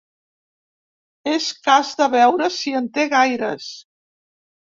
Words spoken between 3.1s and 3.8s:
gaires.